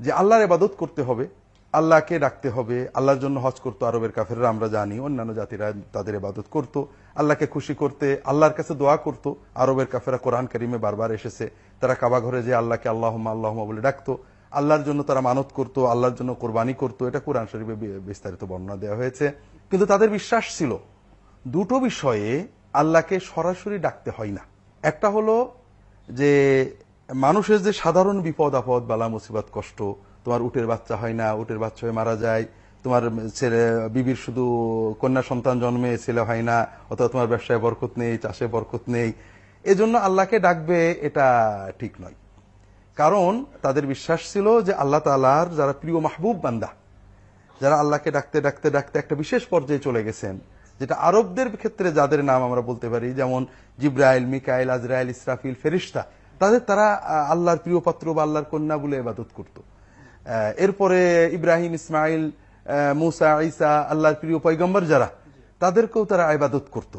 যে 0.00 0.12
আল্লাহর 0.12 0.42
ইবাদত 0.42 0.72
করতে 0.78 1.02
হবে। 1.02 1.28
আল্লাহকে 1.78 2.14
ডাকতে 2.24 2.48
হবে, 2.56 2.78
আল্লাহর 2.98 3.20
জন্য 3.24 3.36
হজ 3.44 3.56
করতো 3.64 3.82
আরবের 3.90 4.12
কাফেররা, 4.16 4.48
আমরা 4.54 4.68
জানি, 4.76 4.96
অন্যান্য 5.06 5.32
জাতিরা 5.40 5.66
তাদের 5.94 6.14
ইবাদত 6.20 6.46
করত, 6.54 6.74
আল্লাহকে 7.20 7.46
খুশি 7.54 7.74
করতে, 7.82 8.06
আল্লাহর 8.30 8.54
কাছে 8.58 8.72
দোয়া 8.80 8.96
করত, 9.06 9.24
আরবের 9.62 9.88
কাফেরা 9.92 10.18
কোরআন 10.26 10.44
করিমে 10.52 10.78
বারবার 10.86 11.10
এসেছে, 11.18 11.44
তারা 11.80 11.94
কাবা 12.02 12.18
ঘরে 12.26 12.40
যে 12.46 12.52
আল্লাহকে 12.60 12.88
আল্লাহমা 12.94 13.30
আল্লাহমা 13.36 13.64
বলে 13.68 13.80
ডাকতো, 13.88 14.12
আল্লাহর 14.58 14.84
জন্য 14.88 15.00
তারা 15.08 15.20
মানত 15.28 15.48
করত, 15.58 15.76
আল্লাহর 15.92 16.16
জন্য 16.18 16.30
কোরবানি 16.42 16.74
করত, 16.82 16.98
এটা 17.10 17.20
কোরআন 17.26 17.46
শরীফে 17.52 17.74
বিস্তারিত 18.08 18.42
বর্ণনা 18.50 18.76
দেওয়া 18.82 18.96
হয়েছে, 19.00 19.26
কিন্তু 19.70 19.86
তাদের 19.92 20.08
বিশ্বাস 20.18 20.44
ছিল, 20.58 20.72
দুটো 21.54 21.76
বিষয়ে 21.88 22.28
আল্লাহকে 22.80 23.16
সরাসরি 23.32 23.76
ডাকতে 23.86 24.10
হয় 24.16 24.32
না। 24.38 24.42
একটা 24.90 25.08
হলো 25.14 25.36
যে 26.18 26.32
মানুষের 27.24 27.60
যে 27.66 27.72
সাধারণ 27.82 28.16
বিপদ 28.26 28.52
আপদ 28.60 28.82
বালা 28.90 29.06
মুসিবত 29.14 29.48
কষ্ট 29.56 29.78
তোমার 30.26 30.42
উটের 30.48 30.66
বাচ্চা 30.72 30.94
হয় 31.02 31.16
না, 31.20 31.26
উটের 31.40 31.58
বাচ্চা 31.64 31.82
হয়ে 31.84 31.96
মারা 32.00 32.14
যায়। 32.24 32.44
তোমার 32.84 33.02
ছেলে, 33.38 33.62
বিবির 33.94 34.18
শুধু 34.24 34.44
কন্যা 35.00 35.22
সন্তান 35.30 35.56
জন্মে 35.62 35.90
ছেলে 36.04 36.22
হয় 36.28 36.44
না, 36.50 36.56
অথবা 36.92 37.08
তোমার 37.12 37.28
ব্যবসায় 37.32 37.60
বরকত 37.64 37.92
নেই, 38.02 38.14
চাষে 38.24 38.46
বরকত 38.54 38.84
নেই। 38.96 39.08
এজন্য 39.64 39.94
আল্লাহকে 40.06 40.36
ডাকবে 40.46 40.78
এটা 41.08 41.26
ঠিক 41.80 41.92
নয়। 42.02 42.16
কারণ 42.96 43.30
তাদের 43.64 43.84
বিশ্বাস 43.92 44.20
ছিল 44.32 44.46
যে 44.66 44.72
আল্লাহ 44.82 45.00
তালার 45.06 45.48
যারা 45.58 45.72
প্রিয় 45.82 45.98
মাহবুব 46.06 46.36
বান্দা, 46.44 46.70
যারা 47.62 47.76
আল্লাহকে 47.82 48.10
ডাকতে 48.16 48.38
ডাকতে 48.46 48.68
ডাকতে 48.76 48.96
একটা 49.02 49.14
বিশেষ 49.22 49.42
পর্যায়ে 49.52 49.84
চলে 49.86 50.00
গেছেন, 50.06 50.34
যেটা 50.80 50.94
আরবদের 51.08 51.48
ক্ষেত্রে 51.60 51.88
যাদের 51.98 52.20
নাম 52.30 52.40
আমরা 52.48 52.62
বলতে 52.70 52.86
পারি, 52.92 53.08
যেমন 53.20 53.40
জিব্রাইল, 53.80 54.24
মিকাইল, 54.34 54.68
আজরাইল, 54.76 55.08
ইসরাফিল, 55.16 55.56
ফেরিস্তা, 55.62 56.02
তাদের 56.40 56.62
তারা 56.70 56.86
আল্লাহর 57.34 57.60
প্রিয় 57.64 57.80
পাত্র 57.86 58.06
বা 58.16 58.22
আল্লাহর 58.26 58.50
কন্যা 58.52 58.76
বলে 58.82 58.96
এবাদত 59.02 59.30
করত। 59.38 59.56
এরপরে 60.56 61.00
ইব্রাহিম 61.32 61.74
ইসমাইল 61.74 62.30
মুসা 62.94 63.30
ঈসা 63.42 63.70
আল্লাহর 63.92 64.14
প্রিয় 64.14 64.38
পৈগম্বর 64.38 64.82
যারা 64.92 65.08
তাদেরকেও 65.60 66.04
তারা 66.04 66.32
ইবাদত 66.32 66.64
করত। 66.70 66.94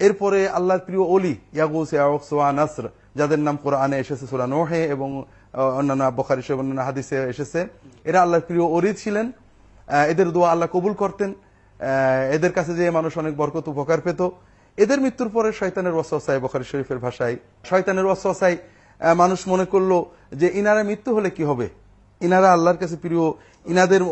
এরপরে 0.00 0.48
আল্লাহর 0.48 0.82
প্রিয় 0.86 1.02
অলি 1.14 1.34
ইয়াগুস 1.52 1.92
ইয়াউক 1.92 2.22
সোয়া 2.30 2.52
নাসর 2.52 2.84
যাদের 3.16 3.38
নাম 3.38 3.56
কোরআনে 3.62 3.96
এসেছে 3.98 4.26
সূরা 4.26 4.46
নোহে 4.46 4.82
এবং 4.84 5.24
অন্যান্য 5.78 6.04
বখারি 6.16 6.42
অন্যান্য 6.52 6.80
হাদিসে 6.88 7.16
এসেছে 7.32 7.60
এরা 8.04 8.18
আল্লাহর 8.24 8.44
প্রিয় 8.48 8.64
অলি 8.76 8.94
ছিলেন। 8.94 9.26
এদের 10.12 10.28
দোয়া 10.32 10.48
আল্লাহ 10.52 10.68
কবুল 10.72 10.94
করতেন। 10.94 11.30
এদের 12.36 12.52
কাছে 12.52 12.74
যে 12.74 12.84
মানুষ 12.90 13.12
অনেক 13.18 13.34
বরকত 13.36 13.68
উপকার 13.68 14.00
পেত। 14.00 14.20
এদের 14.78 14.98
মৃত্যুর 15.00 15.28
পরে 15.28 15.52
শয়তানের 15.52 15.92
ওয়াসওয়াসায় 15.92 16.40
বখারি 16.40 16.64
শরীফের 16.64 16.98
ভাষায় 16.98 17.36
শয়তানের 17.70 18.06
আহ, 18.08 19.14
মানুষ 19.14 19.48
মনে 19.48 19.64
করল 19.64 19.92
যে 20.40 20.48
ইনারা 20.54 20.82
মৃত্যু 20.82 21.14
হলে 21.14 21.30
কি 21.30 21.44
হবে? 21.44 21.66
ইনারা 22.22 22.52
আল্লাহর 22.52 22.76
কাছে 22.76 22.96
প্রিয়। 22.96 23.32
ইনাদের 23.66 24.04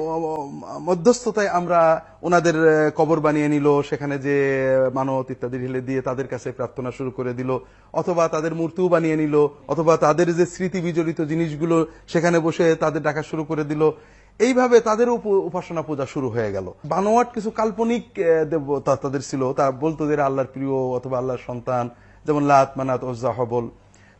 মধ্যস্থতায় 0.80 1.48
আমরা 1.48 2.04
ওনাদের 2.22 2.54
কবর 2.96 3.20
বানিয়ে 3.20 3.48
নিল, 3.48 3.82
সেখানে 3.82 4.18
যে 4.18 4.66
মানত 4.94 5.30
ইত্যাদি 5.30 5.58
ঢেলে 5.58 5.80
দিয়ে 5.80 6.00
তাদের 6.00 6.26
কাছে 6.26 6.52
প্রার্থনা 6.52 6.90
শুরু 6.90 7.10
করে 7.10 7.32
দিল, 7.32 7.58
অথবা 7.92 8.28
তাদের 8.28 8.54
মূর্তিও 8.54 8.88
বানিয়ে 8.88 9.16
নিল, 9.16 9.48
অথবা 9.68 9.96
তাদের 9.96 10.34
যে 10.34 10.46
স্মৃতি 10.46 10.80
বিজড়িত 10.80 11.20
জিনিসগুলো 11.20 11.86
সেখানে 12.08 12.38
বসে 12.38 12.74
তাদের 12.74 13.02
ডাকা 13.02 13.22
শুরু 13.22 13.44
করে 13.44 13.64
দিল। 13.64 13.90
এইভাবে 14.38 14.80
তাদের 14.80 15.08
উপ- 15.08 15.42
উপাসনা 15.42 15.82
পূজা 15.82 16.06
শুরু 16.06 16.28
হয়ে 16.28 16.52
গেল। 16.52 16.72
বানোয়াট 16.84 17.34
কিছু 17.34 17.50
কাল্পনিক 17.50 18.04
দেবতা 18.50 18.96
তাদের 18.96 19.20
ছিল। 19.20 19.52
তা 19.52 19.70
বলতো 19.70 20.08
যে 20.08 20.22
আল্লাহর 20.22 20.48
প্রিয় 20.52 20.72
অথবা 20.72 21.18
আল্লাহর 21.18 21.38
সন্তান, 21.46 21.88
যেমন 22.26 22.42
লাত, 22.42 22.72
মানাত, 22.76 23.04
ওজ্জা, 23.04 23.32
হবল। 23.32 23.68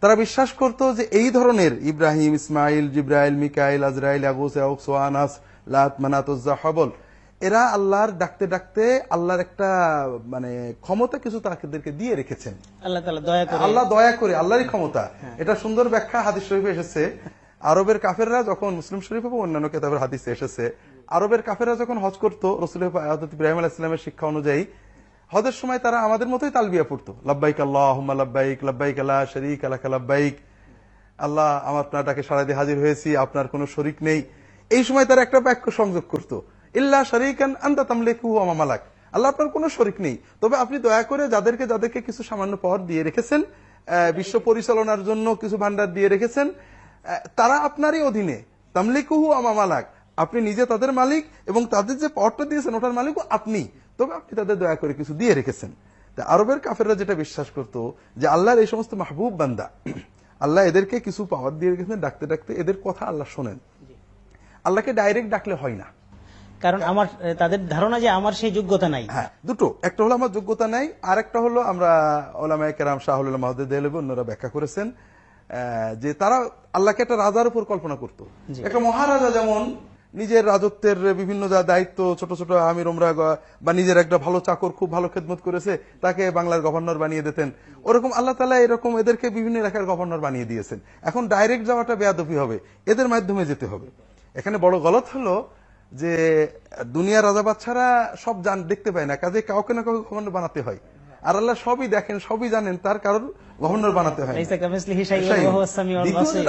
তারা 0.01 0.17
বিশ্বাস 0.17 0.53
করত 0.53 0.97
যে 0.97 1.03
এই 1.03 1.31
ধরনের 1.31 1.87
ইব্রাহিম 1.87 2.35
ইসমাইল 2.35 2.91
জিব্রাইল 2.91 3.35
মিকাইল 3.35 3.85
আজরাইল 3.85 4.25
আগুস 4.25 4.53
সোয়ানাস 4.87 5.39
লাত 5.67 5.93
মানাত 6.01 6.31
হবল। 6.63 6.91
এরা 7.41 7.67
আল্লাহর 7.67 8.13
ডাকতে 8.13 8.47
ডাকতে 8.47 9.01
আল্লাহর 9.11 9.41
একটা 9.41 9.69
মানে 10.25 10.75
ক্ষমতা 10.81 11.19
কিছু 11.19 11.41
তাদেরকে 11.41 11.91
দিয়ে 11.93 12.15
রেখেছেন। 12.15 12.55
আল্লাহ 12.85 13.21
দয়া 13.21 13.45
করে। 13.45 13.59
আল্লাহ 13.59 13.89
দয়া 13.89 14.13
করে 14.13 14.35
আল্লাহরই 14.35 14.65
ক্ষমতা। 14.65 15.09
এটা 15.39 15.55
সুন্দর 15.55 15.89
ব্যাখ্যা 15.89 16.23
হাদিস 16.23 16.49
শরীফে 16.49 16.71
এসেছে। 16.71 17.19
আরবের 17.61 17.99
কাফেররা 17.99 18.43
যখন 18.43 18.75
মুসলিম 18.75 19.01
শরীফ 19.01 19.27
এবং 19.27 19.41
অন্যান্য 19.41 19.69
কেতাবের 19.69 19.99
হাদিসে 19.99 20.33
এসেছে 20.33 20.75
আরবের 21.07 21.43
কাফেররা 21.43 21.77
যখন 21.77 21.99
হজ 21.99 22.15
করতো 22.15 22.61
রসুল 22.65 22.83
ইব্রাহিম 22.83 23.59
আলাহ 23.59 23.71
ইসলামের 23.73 23.99
শিক্ষা 23.99 24.27
অনুযায়ী 24.27 24.65
হজের 25.35 25.57
সময় 25.61 25.81
তারা 25.85 25.99
আমাদের 26.07 26.29
মতোই 26.33 26.53
তালবিয়া 26.57 26.85
পড়তো। 26.91 27.13
লাব্বাইক 27.29 27.59
আল্লাহ 27.67 27.97
লাব্বাইক 28.21 28.59
লাব্বাইক 28.69 28.97
আল্লাহ 29.03 29.19
শরিক 29.33 29.61
আল্লাহ 29.67 29.81
লাব্বাইক। 29.97 30.35
আল্লাহ, 31.27 31.51
আমার 31.69 31.83
আপনার 31.87 32.03
ডাকে 32.09 32.23
সারা 32.29 32.43
দিয়ে 32.47 32.59
হাজির 32.61 32.79
হয়েছি, 32.85 33.09
আপনার 33.25 33.47
কোনো 33.53 33.65
শরিক 33.75 33.97
নেই। 34.09 34.21
এই 34.71 34.83
সময় 34.89 35.07
তারা 35.11 35.21
একটা 35.27 35.39
বাক্য 35.47 35.65
সংযোগ 35.81 36.05
করতো। 36.13 36.37
ইল্লা 36.81 37.01
তামলেকু 37.91 38.29
আমামালাক 38.45 38.83
আল্লাহ 39.15 39.29
আপনার 39.33 39.49
কোনো 39.57 39.67
শরিক 39.77 39.97
নেই। 40.05 40.17
তবে 40.43 40.57
আপনি 40.65 40.77
দয়া 40.87 41.03
করে 41.11 41.25
যাদেরকে 41.35 41.65
যাদেরকে 41.73 42.01
কিছু 42.09 42.23
সামান্য 42.31 42.55
পাওয়ার 42.65 42.81
দিয়ে 42.89 43.03
রেখেছেন 43.09 43.41
বিশ্ব 44.19 44.35
পরিচালনার 44.49 45.01
জন্য 45.09 45.27
কিছু 45.43 45.57
ভান্ডার 45.63 45.89
দিয়ে 45.97 46.09
রেখেছেন 46.15 46.47
তারা 47.39 47.57
আপনারই 47.69 48.03
অধীনে। 48.09 48.39
তামলিকুহু 48.75 49.27
আমামালাক 49.41 49.85
আপনি 50.23 50.39
নিজে 50.49 50.65
তাদের 50.73 50.91
মালিক 51.01 51.23
এবং 51.51 51.63
তাদের 51.75 51.97
যে 52.03 52.09
পাওয়ারটা 52.17 52.45
দিয়েছেন, 52.51 52.73
ওটার 52.79 52.95
মালিকও 52.99 53.23
আপনি। 53.37 53.61
তবে 54.01 54.13
আপনি 54.21 54.33
তাদের 54.41 54.57
দয়া 54.63 54.77
করে 54.83 54.93
কিছু 55.01 55.13
দিয়ে 55.21 55.33
রেখেছেন। 55.39 55.71
তা 56.17 56.23
আরবের 56.35 56.59
কাফেররা 56.65 56.95
যেটা 57.01 57.15
বিশ্বাস 57.23 57.49
করত 57.57 57.75
যে 58.21 58.27
আল্লাহর 58.35 58.63
এই 58.63 58.69
সমস্ত 58.73 58.93
মাহবুব 59.03 59.33
বান্দা 59.41 59.67
আল্লাহ 60.41 60.63
এদেরকে 60.71 60.97
কিছু 61.07 61.21
পাওয়ার 61.33 61.53
দিয়ে 61.59 61.71
রেখেছেন 61.73 61.99
ডাকতে 62.01 62.25
ডাকতে 62.27 62.51
এদের 62.63 62.77
কথা 62.85 63.03
আল্লাহ 63.11 63.27
শোনেন। 63.35 63.59
আল্লাহকে 64.65 64.93
ডাইরেক্ট 64.93 65.29
ডাকলে 65.31 65.55
হয় 65.63 65.77
না। 65.83 65.87
কারণ 66.65 66.81
আমার 66.83 67.07
তাদের 67.39 67.61
ধারণা 67.69 67.97
যে 68.01 68.09
আমার 68.19 68.35
সেই 68.41 68.51
যোগ্যতা 68.51 68.89
নাই। 68.95 69.05
হ্যাঁ 69.11 69.29
দুটো। 69.47 69.67
একটা 69.83 70.01
হলো 70.05 70.15
আমার 70.15 70.31
যোগ্যতা 70.33 70.67
নাই 70.75 70.87
আর 71.03 71.17
একটা 71.19 71.39
হলো 71.41 71.61
আমরা 71.61 71.91
ওলামায় 72.35 72.75
কেরাম 72.79 72.99
শাহুল 72.99 73.37
মাহদুদ 73.37 73.69
দেহলবি 73.69 73.97
অন্যরা 73.99 74.25
ব্যাখ্যা 74.31 74.49
করেছেন 74.49 74.87
যে 76.03 76.11
তারা 76.15 76.37
আল্লাহকে 76.73 77.01
একটা 77.03 77.17
রাজার 77.17 77.47
উপর 77.47 77.63
কল্পনা 77.65 77.97
করত। 77.97 78.21
একটা 78.69 78.81
মহারাজা 78.89 79.31
যেমন 79.31 79.61
নিজের 80.15 80.47
রাজত্বের 80.47 81.15
বিভিন্ন 81.15 81.43
যা 81.49 81.63
দায়িত্ব 81.63 81.99
ছোট 82.21 82.31
ছোট 82.33 82.51
আমির 82.51 82.89
ওমরা 82.89 83.09
বা 83.63 83.73
নিজের 83.73 83.97
একটা 83.97 84.19
ভালো 84.19 84.41
চাকর 84.41 84.71
খুব 84.79 84.89
ভালো 84.93 85.09
খেদমত 85.09 85.41
করেছে, 85.47 85.73
তাকে 86.01 86.31
বাংলার 86.31 86.61
গভর্নর 86.61 86.99
বানিয়ে 86.99 87.23
দিতেন। 87.23 87.51
ওরকম 87.85 88.11
আল্লাহ 88.13 88.35
তালা 88.35 88.59
এরকম 88.59 88.99
এদেরকে 88.99 89.31
বিভিন্ন 89.31 89.57
এলাকার 89.59 89.85
গভর্নর 89.85 90.21
বানিয়ে 90.21 90.45
দিয়েছেন। 90.45 90.79
এখন 91.03 91.23
ডাইরেক্ট 91.29 91.67
যাওয়াটা 91.67 91.95
বেয়াদবি 91.95 92.37
হবে। 92.37 92.59
এদের 92.87 93.09
মাধ্যমে 93.09 93.43
যেতে 93.45 93.67
হবে। 93.67 93.87
এখানে 94.35 94.59
বড় 94.59 94.77
গলত 94.79 95.07
হলো 95.15 95.35
যে 95.93 96.13
দুনিয়া 96.87 97.23
রাজা 97.23 97.43
বাচ্চারা 97.43 98.17
সব 98.25 98.43
জান, 98.43 98.59
দেখতে 98.63 98.91
পায় 98.93 99.07
না। 99.07 99.17
কাজে 99.17 99.43
কাউকে 99.43 99.73
না 99.75 99.83
কাউকে 99.83 100.03
গভর্নর 100.11 100.31
বানাতে 100.31 100.61
হয়। 100.63 100.79
আর 101.23 101.35
আল্লাহ 101.37 101.57
সবই 101.65 101.87
দেখেন 101.89 102.17
সবই 102.29 102.49
জানেন 102.49 102.75
তার 102.77 102.99
কারোর 102.99 103.25
গভর্নর 103.61 103.93
বানাতে 103.93 104.21
হয়। 104.23 104.37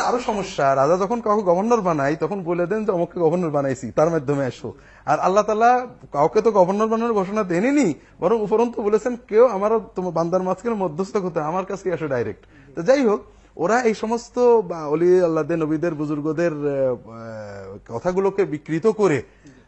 আরও 0.02 0.20
সমস্যা 0.30 0.66
রাজা 0.76 0.96
যখন 0.98 1.18
কাউকে 1.22 1.44
গভর্নর 1.44 1.82
বানায় 1.82 2.16
তখন 2.16 2.40
বলে 2.44 2.66
দেন 2.68 2.80
যে 2.86 2.92
অমুককে 2.92 3.18
গভর্নর 3.20 3.52
বানাইছি 3.52 3.88
তার 3.92 4.10
মাধ্যমে 4.10 4.44
এসো 4.46 4.70
আর 5.08 5.18
আল্লাহ 5.20 5.44
তালা 5.44 5.72
কাউকে 6.14 6.40
তো 6.42 6.50
গভর্নর 6.52 6.88
বানানোর 6.88 7.14
ঘোষণা 7.14 7.42
দেননি 7.44 7.88
বরং 8.20 8.38
উপরন্তু 8.42 8.78
বলেছেন 8.82 9.14
কেউ 9.28 9.44
আমার 9.48 9.72
তোমার 9.96 10.14
বান্দার 10.14 10.44
মাঝখানে 10.44 10.76
মধ্যস্থ 10.76 11.16
করতে 11.18 11.40
আমার 11.52 11.66
কাছে 11.66 11.86
আসো 11.94 12.08
ডাইরেক্ট 12.08 12.44
তো 12.78 12.82
যাই 12.84 13.04
হোক 13.06 13.22
ওরা 13.58 13.78
এই 13.82 13.96
সমস্ত 13.96 14.36
অলি 14.94 15.10
আল্লাহদের 15.22 15.60
নবীদের 15.60 15.94
বুজুর্গদের 15.94 16.54
কথাগুলোকে 17.90 18.44
বিকৃত 18.46 18.86
করে 18.92 19.20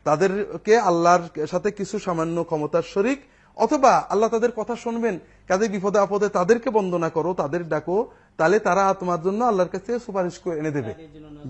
তাদেরকে 0.05 0.73
আল্লাহর 0.79 1.23
সাথে 1.47 1.69
কিছু 1.71 1.95
সামান্য 1.99 2.37
ক্ষমতার 2.43 2.85
শরিক 2.93 3.19
অথবা 3.57 3.93
আল্লাহ 4.13 4.29
তাদের 4.35 4.51
কথা 4.59 4.75
শুনবেন 4.83 5.15
কাজে 5.49 5.65
বিপদে 5.73 5.99
আপদে 6.05 6.27
তাদেরকে 6.37 6.69
বন্দনা 6.77 7.09
করো 7.15 7.31
তাদের 7.41 7.63
ডাকো 7.73 7.97
তাহলে 8.37 8.57
তারা 8.67 8.83
তোমার 9.01 9.19
জন্য 9.25 9.39
আল্লাহর 9.51 9.71
কাছে 9.75 9.91
সুপারিশ 10.05 10.35
করে 10.43 10.55
এনে 10.61 10.71
দেবে। 10.77 10.91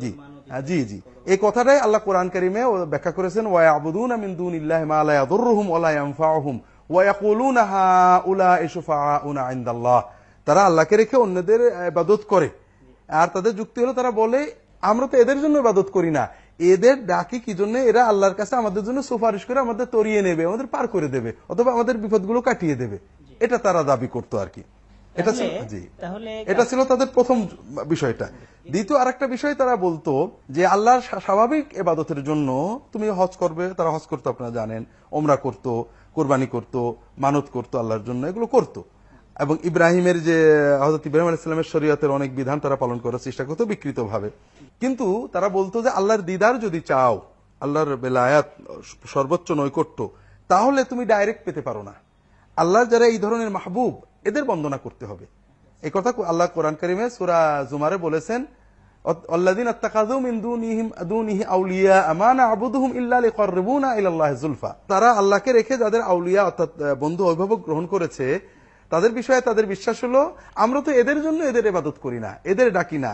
জি 0.01 0.11
হ্যাঁ, 0.51 0.63
জি 0.67 0.77
জি। 0.89 0.97
এই 1.31 1.37
কথাটাই 1.45 1.79
আল্লাহ 1.85 2.01
কোরআন 2.07 2.27
কারিমে 2.33 2.61
ব্যাখ্যা 2.93 3.11
করেছেন 3.17 3.45
ওয়া 3.51 3.61
আবুদুনা 3.79 4.15
মিন 4.23 4.31
দুনিল্লাহি 4.43 4.85
মা 4.93 4.99
লা 5.07 5.13
ইয়াদুররুহুম 5.17 5.65
ওয়া 5.71 5.79
লা 5.85 5.91
ইয়ানফাউহুম 5.97 6.55
ওয়া 6.93 7.01
ইয়াকুলুনা 7.07 7.61
হাউলাঈ 7.73 8.65
শুফাআউনা 8.75 9.41
ইনদাল্লাহ। 9.55 9.99
তারা 10.47 10.61
আল্লাহকে 10.69 10.95
রেখে 11.01 11.17
অন্যদের 11.25 11.61
ইবাদত 11.91 12.21
করে। 12.31 12.49
আর 13.09 13.27
তাদের 13.35 13.53
যুক্তি 13.59 13.77
হলো 13.83 13.93
তারা 13.99 14.11
বলে 14.21 14.39
আমরা 14.89 15.05
তো 15.11 15.15
এদের 15.23 15.37
জন্য 15.43 15.55
ইবাদত 15.63 15.87
করি 15.95 16.11
না। 16.17 16.23
এদের 16.59 17.05
ডাকি 17.05 17.39
কি 17.39 17.53
জন্য? 17.53 17.77
এরা 17.77 18.05
আল্লাহর 18.05 18.33
কাছে 18.33 18.55
আমাদের 18.55 18.83
জন্য 18.83 19.03
সুপারিশ 19.03 19.45
করে 19.45 19.59
আমাদের 19.59 19.85
তরিয়ে 19.85 20.21
নেবে 20.21 20.45
আমাদের 20.45 20.67
পার 20.67 20.87
করে 20.87 21.07
দেবে 21.07 21.33
অথবা 21.49 21.71
আমাদের 21.71 21.97
বিপদগুলো 21.97 22.41
কাটিয়ে 22.41 22.75
দেবে। 22.75 22.97
এটা 23.39 23.57
তারা 23.57 23.83
দাবি 23.83 24.07
করতো 24.07 24.37
আর 24.37 24.47
কি। 24.47 24.63
এটা 25.15 25.31
ছিল 25.31 25.67
জি। 25.67 25.87
এটা 26.45 26.65
ছিল 26.65 26.83
তাদের 26.83 27.07
প্রথম 27.13 27.47
বিষয়টা। 27.87 28.29
দ্বিতীয় 28.69 28.99
আরেকটা 28.99 29.27
বিষয় 29.27 29.55
তারা 29.55 29.75
বলতো 29.75 30.31
যে 30.49 30.65
আল্লাহর 30.65 31.01
স্বাভাবিক 31.01 31.65
এবাদতের 31.73 32.23
জন্য 32.23 32.79
তুমি 32.93 33.09
হজ 33.09 33.29
করবে 33.37 33.69
তারা 33.69 33.89
হজ 33.89 34.01
করতো 34.01 34.29
আপনারা 34.29 34.51
জানেন। 34.51 34.85
ওমরা 35.11 35.35
করতো 35.35 35.85
কোরবানি 36.13 36.47
করতো 36.47 36.95
মানত 37.17 37.43
করতো 37.53 37.79
আল্লাহর 37.79 38.03
জন্য 38.03 38.27
এগুলো 38.27 38.47
করতো। 38.47 38.83
এবং 39.35 39.55
ইব্রাহিমের 39.63 40.17
যে 40.23 40.37
হজরত 40.83 41.03
ইব্রাহিম 41.05 41.27
আলাহ 41.27 41.39
ইসলামের 41.41 41.71
শরীয়তের 41.73 42.11
অনেক 42.11 42.29
বিধান 42.35 42.57
তারা 42.59 42.75
পালন 42.75 42.97
করার 42.99 43.19
চেষ্টা 43.19 43.43
করতো 43.43 43.63
বিকৃত 43.65 43.99
ভাবে 43.99 44.29
কিন্তু 44.81 45.05
তারা 45.33 45.47
বলতো 45.49 45.77
যে 45.81 45.89
আল্লাহর 45.89 46.21
দিদার 46.21 46.55
যদি 46.59 46.79
চাও, 46.81 47.15
আল্লাহর 47.61 47.91
বেলায়াত, 47.95 48.47
সর্বোচ্চ 49.05 49.47
নৈকট্য, 49.51 49.99
তাহলে 50.49 50.79
তুমি 50.83 51.03
ডাইরেক্ট 51.05 51.41
পেতে 51.45 51.61
পারো 51.61 51.81
না। 51.83 51.95
আল্লাহর 52.57 52.87
যারা 52.87 53.05
এই 53.05 53.17
ধরনের 53.17 53.49
মাহবুব, 53.49 53.93
এদের 54.25 54.43
বন্দনা 54.43 54.77
করতে 54.77 55.05
হবে। 55.05 55.25
এই 55.83 55.91
কথা 55.93 56.09
আল্লাহ 56.31 56.47
কোরআন 56.47 56.75
করিমে 56.81 57.05
সুরা 57.09 57.39
জুমারে 57.71 57.97
বলেছেন 57.97 58.41
তারা 64.91 65.09
আল্লাহকে 65.21 65.51
রেখে 65.53 65.75
যাদের 65.77 66.01
আউলিয়া 66.01 66.41
অর্থাৎ 66.43 66.69
বন্ধু 66.99 67.21
অভিভাবক 67.25 67.59
গ্রহণ 67.59 67.85
করেছে 67.87 68.27
তাদের 68.93 69.11
বিষয়ে 69.19 69.41
তাদের 69.47 69.65
বিশ্বাস 69.73 69.97
হলো 70.05 70.21
আমরা 70.63 70.79
তো 70.85 70.91
এদের 71.01 71.19
জন্য 71.25 71.39
এদের 71.51 71.65
ইবাদত 71.71 71.95
করি 72.05 72.19
না 72.25 72.31
এদের 72.51 72.67
ডাকি 72.77 72.99
না। 73.05 73.13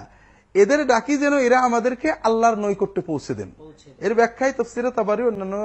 এদের 0.56 0.82
ডাকি 0.92 1.14
যেন 1.24 1.34
এরা 1.48 1.58
আমাদেরকে 1.68 2.10
আল্লাহর 2.28 2.58
নৈকট্যে 2.64 3.02
পৌঁছে 3.10 3.34
দেন। 3.40 3.50
এর 4.06 4.14
ব্যাখ্যায় 4.20 4.54
তফসিরে 4.60 4.90
তাবারি 4.98 5.24
অন্যান্য 5.30 5.56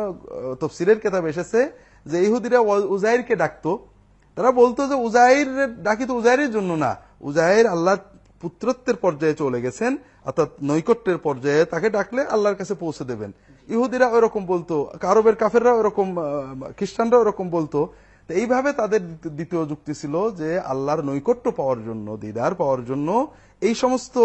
তফসিরের 0.62 0.99
কেতাব 1.04 1.25
এসেছে 1.33 1.61
যে 2.06 2.18
ইহুদিরা 2.26 2.59
উজাইরকে 2.94 3.35
ডাকতো। 3.42 3.71
তারা 4.37 4.50
বলতো 4.61 4.80
যে 4.90 4.97
উজাইর 5.06 5.49
ডাকি 5.87 6.04
তো 6.11 6.12
উজাইরের 6.21 6.50
জন্য 6.56 6.71
না। 6.85 6.90
উজাইর 7.28 7.66
আল্লাহর 7.75 8.02
পুত্রত্বের 8.42 8.97
পর্যায়ে 9.04 9.35
চলে 9.42 9.59
গেছেন 9.64 9.92
অর্থাৎ 10.28 10.50
নৈকট্যের 10.71 11.18
পর্যায়ে 11.26 11.62
তাকে 11.73 11.88
ডাকলে 11.97 12.21
আল্লাহর 12.35 12.59
কাছে 12.61 12.75
পৌঁছে 12.83 13.04
দেবেন। 13.11 13.30
ইহুদিরা 13.68 14.06
ওরকম 14.16 14.42
বলতো 14.52 14.75
কারবের 15.04 15.37
কাফেররা 15.42 15.73
ওরকম 15.80 16.09
খ্রিস্টানরা 16.78 17.16
ওরকম 17.23 17.47
বলতো 17.56 17.80
তো 18.28 18.31
এইভাবে 18.40 18.71
তাদের 18.81 19.02
দ্বিতীয় 19.37 19.62
যুক্তি 19.71 19.93
ছিল 20.00 20.14
যে 20.40 20.50
আল্লাহর 20.73 21.02
নৈকট্য 21.09 21.47
পাওয়ার 21.59 21.81
জন্য 21.88 22.07
দিদার 22.23 22.52
পাওয়ার 22.61 22.81
জন্য 22.90 23.09
এই 23.66 23.75
সমস্ত 23.83 24.16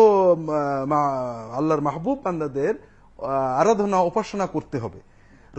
আল্লাহর 1.58 1.86
মাহবুব 1.88 2.18
বান্দাদের 2.26 2.74
আরাধনা 3.62 4.00
উপাসনা 4.10 4.46
করতে 4.56 4.78
হবে। 4.84 5.00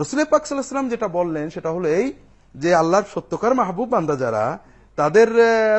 রসুল 0.01 0.19
পাক 0.31 0.41
সাল্লাম 0.45 0.87
যেটা 0.93 1.07
বললেন 1.17 1.45
সেটা 1.55 1.69
হলো 1.75 1.87
এই 1.99 2.07
যে 2.55 2.69
আল্লাহর 2.81 3.07
সত্যকার 3.13 3.53
মাহবুব 3.61 3.87
বান্দা 3.93 4.15
যারা 4.23 4.45
তাদের 4.97 5.27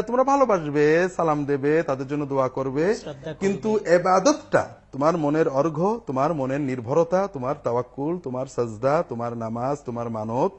তোমরা 0.07 0.25
ভালোবাসবে 0.33 0.85
সালাম 1.16 1.40
দেবে 1.50 1.73
তাদের 1.88 2.07
জন্য 2.11 2.23
দোয়া 2.33 2.49
করবে। 2.49 2.85
কিন্তু 3.42 3.71
এবাদতটা 3.97 4.62
তোমার 4.92 5.14
মনের 5.25 5.49
অর্ঘ 5.61 5.78
তোমার 6.09 6.31
মনের 6.40 6.62
নির্ভরতা 6.71 7.21
তোমার 7.35 7.57
তাওয়াক্কুল 7.64 8.14
তোমার 8.26 8.47
সাজদা 8.57 8.95
তোমার 9.11 9.33
নামাজ 9.45 9.76
তোমার 9.88 10.09
মানত 10.19 10.52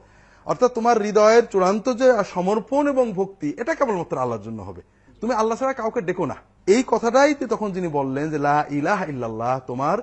অর্থাৎ 0.50 0.70
তোমার 0.74 0.96
হৃদয়ের 1.02 1.44
চূড়ান্ত 1.52 1.86
যে 2.00 2.08
সমর্পণ 2.34 2.82
এবং 2.88 3.12
ভক্তি 3.12 3.48
এটা 3.58 3.72
কেবলমাত্র 3.74 4.22
আল্লাহর 4.22 4.42
জন্য 4.42 4.60
হবে। 4.62 4.82
তুমি 5.20 5.32
আল্লাহ 5.34 5.56
ছাড়া 5.58 5.72
কাউকে 5.72 6.00
ডেকো 6.08 6.24
না। 6.32 6.36
এই 6.66 6.82
কথাটাই 6.86 7.34
তখন 7.34 7.68
যিনি 7.72 7.88
বললেন 7.88 8.30
যে 8.30 8.38
লা 8.38 8.58
ইলাহ 8.70 9.00
ইল্লাল্লাহ 9.12 9.54
তোমার 9.66 9.98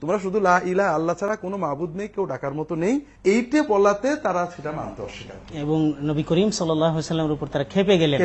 তোমরা 0.00 0.18
শুধু 0.18 0.38
লা 0.40 0.54
আল্লাহ 0.96 1.14
ছাড়া 1.20 1.36
কোনো 1.36 1.56
মাবুদ 1.56 1.90
নেই 1.96 2.08
কেউ 2.08 2.24
ডাকার 2.26 2.52
মতো 2.54 2.74
নেই। 2.74 2.94
এইটে 3.24 3.58
বলাতে 3.62 4.08
তারা 4.16 4.42
সেটা 4.56 4.70
মানতে 4.72 5.02
অস্বীকার 5.02 5.38
এবং 5.62 5.78
নবী 6.02 6.22
করিম 6.22 6.50
সাল্লামের 6.50 7.34
উপর 7.36 7.46
তারা 7.46 7.64
খেপে 7.64 7.94
গেলেন। 7.98 8.20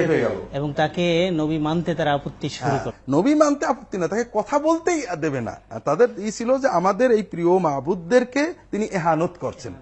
এবং 0.54 0.74
তাকে 0.74 1.06
নবী 1.32 1.58
মানতে 1.58 1.96
তারা 1.96 2.12
আপত্তি 2.14 2.48
শুরু 2.50 2.78
করে 2.84 2.98
নবী 3.10 3.34
মানতে 3.34 3.64
আপত্তি 3.66 3.96
না 3.98 4.08
তাকে 4.08 4.26
কথা 4.34 4.60
বলতেই 4.60 5.02
দেবে 5.22 5.42
না। 5.42 5.54
তাদের 5.86 6.10
ই 6.28 6.30
ছিল 6.32 6.50
যে 6.58 6.68
আমাদের 6.80 7.12
এই 7.12 7.24
প্রিয় 7.24 7.54
মাহবুদদেরকে 7.66 8.44
তিনি 8.72 8.86
এহানত 8.98 9.34
করছেন। 9.40 9.74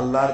আল্লাহর 0.00 0.32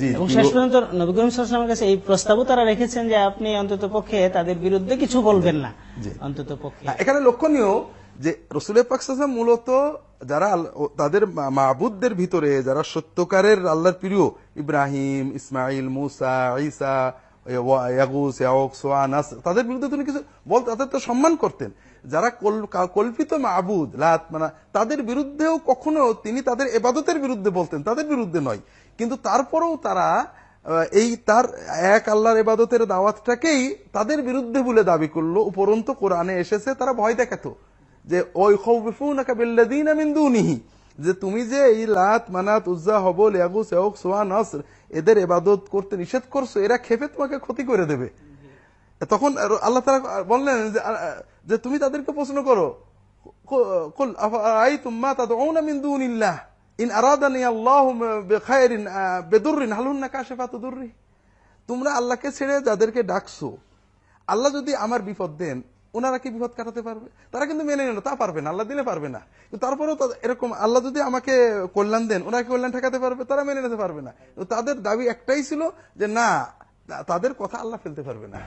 জি 0.00 0.08
এবং 0.16 0.26
শেষ 0.36 0.46
পর্যন্ত 0.54 0.76
নবী 1.00 1.12
করিম 1.16 1.30
সাল্লামের 1.30 1.70
কাছে 1.72 1.84
এই 1.90 1.96
প্রস্তাবও 2.06 2.44
তারা 2.50 2.62
রেখেছেন 2.70 3.02
যে 3.10 3.16
আপনি 3.30 3.48
অন্তত 3.62 3.82
পক্ষে 3.96 4.18
তাদের 4.36 4.56
বিরুদ্ধে 4.64 4.94
কিছু 5.02 5.18
বলবেন 5.28 5.56
না। 5.64 5.70
অন্তত 6.26 6.50
পক্ষে। 6.64 6.84
হ্যাঁ, 6.86 6.98
এখানে 7.02 7.18
লক্ষণীয় 7.28 7.70
যে 8.24 8.30
রসুলের 8.56 8.86
পাকসাম 8.90 9.30
মূলত 9.38 9.68
যারা 10.30 10.48
তাদের 11.00 11.22
মাবুদদের 11.58 12.12
ভিতরে 12.20 12.50
যারা 12.68 12.82
সত্যকারের 12.94 13.60
আল্লাহর 13.74 13.98
প্রিয় 14.02 14.24
ইব্রাহিম 14.62 15.24
ইসমাইল 15.38 15.88
মুসা 15.96 16.36
ঈসা 16.68 16.94
সোয়ানাস 18.80 19.26
তাদের 19.46 19.64
বিরুদ্ধে 19.68 19.88
তিনি 19.92 20.04
কিছু 20.08 20.20
বল 20.50 20.60
তাদের 20.70 20.88
তো 20.94 20.98
সম্মান 21.08 21.32
করতেন। 21.42 21.70
যারা 22.04 22.28
কল্পিত 22.96 23.30
মাবুদ 23.46 23.88
লাত 24.02 24.22
মানে 24.32 24.48
তাদের 24.76 24.98
বিরুদ্ধেও 25.10 25.54
কখনো 25.70 26.02
তিনি 26.24 26.40
তাদের 26.48 26.66
এবাদতের 26.78 27.18
বিরুদ্ধে 27.24 27.50
বলতেন 27.58 27.80
তাদের 27.88 28.06
বিরুদ্ধে 28.12 28.40
নয়। 28.48 28.60
কিন্তু 28.98 29.16
তারপরেও 29.28 29.72
তারা 29.86 30.08
এই 31.00 31.10
তার 31.28 31.44
এক 31.96 32.04
আল্লাহর 32.14 32.38
এবাদতের 32.42 32.82
দাওয়াতটাকেই 32.92 33.62
তাদের 33.96 34.18
বিরুদ্ধে 34.28 34.60
বলে 34.68 34.82
দাবি 34.90 35.08
করল। 35.14 35.36
উপরন্ত 35.50 35.88
কোরআনে 36.00 36.34
এসেছে 36.44 36.70
তারা 36.80 36.92
ভয় 37.00 37.14
দেখাতো 37.20 37.50
যে 38.04 38.18
ওই 38.44 38.54
দুনিহি 40.18 40.56
যে 40.98 41.12
তুমি 41.22 41.42
যে 41.52 41.60
এই 41.72 41.82
লাত 41.98 42.22
মানাত 42.36 42.64
উজ্জা 42.72 42.96
হবল 43.06 43.32
ইয়াগুস 43.40 43.68
ইয়াউক 43.72 43.94
সুয়া 44.02 44.20
নাসর 44.32 44.60
এদের 44.98 45.16
এবাদত 45.24 45.62
করতে 45.74 45.94
নিষেধ 46.02 46.24
করছ 46.34 46.52
এরা 46.66 46.76
খেপে 46.86 47.06
তোমাকে 47.14 47.36
ক্ষতি 47.44 47.62
করে 47.70 47.84
দেবে। 47.90 48.08
তখন 49.12 49.30
আল্লাহ 49.66 49.82
তারা 49.86 50.00
বললেন 50.32 50.56
যে, 51.48 51.56
তুমি 51.64 51.76
তাদেরকে 51.84 52.10
প্রশ্ন 52.18 52.38
করো 52.48 52.66
কুল 53.98 54.10
আফারাইতুম 54.26 54.94
মা 55.04 55.10
তাদউনা 55.20 55.60
মিন 55.68 55.76
দুনিল্লাহ 55.86 56.36
ইন 56.78 56.90
আরাদানি 56.90 57.44
আল্লাহ 57.44 57.92
বেখায়রিন 58.20 58.86
বেদুরিন 59.28 59.72
বিদুররিন 59.72 60.08
কাশেফাত 60.08 60.56
দুর্রি 60.56 60.90
তোমরা 61.68 61.94
আল্লাহকে 61.94 62.32
ছেড়ে 62.32 62.60
যাদেরকে 62.60 63.02
ডাকছো, 63.02 63.56
আল্লাহ 64.26 64.52
যদি 64.52 64.74
আমার 64.74 65.02
বিপদ 65.02 65.36
দেন 65.36 65.62
ওনারা 65.94 66.18
কি 66.18 66.30
বিপদ 66.30 66.50
কাটাতে 66.56 66.82
পারবে? 66.82 67.10
তারা 67.32 67.46
কিন্তু 67.46 67.64
মেনে 67.64 67.84
নিল, 67.84 68.00
তা 68.00 68.14
পারবে 68.14 68.40
না, 68.40 68.50
আল্লাহ 68.50 68.66
দিলে 68.66 68.82
পারবে 68.82 69.08
না। 69.08 69.20
তারপরেও 69.60 69.94
তো 69.94 70.12
এরকম 70.22 70.52
আল্লাহ 70.52 70.82
যদি 70.82 71.00
আমাকে 71.00 71.32
কল্যাণ 71.74 72.08
দেন 72.08 72.22
ওনাকে 72.22 72.48
কল্যাণ 72.48 72.72
ঠেকাতে 72.72 72.98
পারবে, 72.98 73.24
তারা 73.24 73.44
মেনে 73.44 73.62
নিতে 73.62 73.76
পারবে 73.76 74.02
না। 74.02 74.12
তো 74.36 74.44
তাদের 74.44 74.82
দাবি 74.82 75.06
একটাই 75.06 75.42
ছিল 75.42 75.68
যে, 75.96 76.06
না 76.06 76.46
তা- 76.57 76.57
তাদের 77.10 77.32
কথা 77.38 77.56
আল্লাহ 77.58 77.78
ফেলতে 77.84 78.02
পারবে 78.02 78.26
না। 78.32 78.38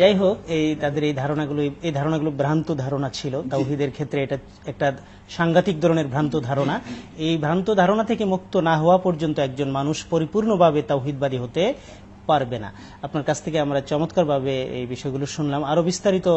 যাই 0.00 0.14
হোক 0.14 0.36
এই 0.56 0.66
তাদের 0.82 1.02
এই 1.04 1.14
ধারণাগুলো 1.14 1.60
এই 1.86 1.92
ধারণাগুলো 1.98 2.30
ভ্রান্ত 2.30 2.68
ধারণা 2.74 3.08
ছিল। 3.18 3.34
তাওহিদের 3.52 3.90
ক্ষেত্রে 3.90 4.18
এটা 4.22 4.36
একটা 4.66 4.86
সাংঘাতিক 5.36 5.76
ধরনের 5.80 6.06
ভ্রান্ত 6.06 6.34
ধারণা। 6.40 6.74
এই 7.26 7.34
ভ্রান্ত 7.44 7.68
ধারণা 7.74 8.04
থেকে 8.04 8.24
মুক্ত 8.24 8.54
না 8.68 8.74
হওয়া 8.76 8.98
পর্যন্ত 8.98 9.36
একজন 9.38 9.68
মানুষ 9.78 9.96
পরিপূর্ণভাবে 10.12 10.80
তাওহিদবাদী 10.82 11.38
হতে 11.44 11.74
পারবে 12.26 12.58
না। 12.58 12.70
আপনার 13.02 13.24
কাছ 13.24 13.38
থেকে 13.42 13.58
আমরা 13.60 13.80
চমৎকারভাবে 13.80 14.54
এই 14.78 14.86
বিষয়গুলো 14.86 15.26
শুনলাম। 15.26 15.60
আরও 15.64 15.82
বিস্তারিত 15.82 16.28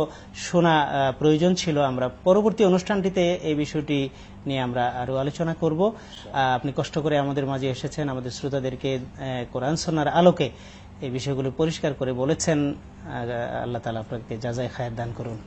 শোনা 0.47 0.75
প্রয়োজন 1.19 1.51
ছিল। 1.55 1.77
আমরা 1.91 2.09
পরবর্তী 2.23 2.61
অনুষ্ঠানটিতে 2.65 3.23
এই 3.49 3.55
বিষয়টি 3.55 4.09
নিয়ে 4.47 4.61
আমরা 4.67 4.83
আরও 5.01 5.13
আলোচনা 5.15 5.53
করব। 5.53 5.81
আপনি 6.57 6.71
কষ্ট 6.75 6.95
করে 6.99 7.15
আমাদের 7.17 7.45
মাঝে 7.45 7.67
এসেছেন। 7.75 8.05
আমাদের 8.09 8.31
শ্রোতাদেরকে 8.31 8.99
কোরআন 9.53 9.75
সোনার 9.75 10.09
আলোকে 10.19 10.49
এই 11.05 11.11
বিষয়গুলো 11.17 11.49
পরিষ্কার 11.61 11.91
করে 11.99 12.11
বলেছেন। 12.21 12.59
আল্লাহ 13.63 13.79
তালা 13.83 13.99
আপনাকে 14.05 14.33
যা 14.43 14.51
যায় 14.57 14.69
খায়ের 14.75 14.93
দান 14.99 15.09
করুন। 15.17 15.37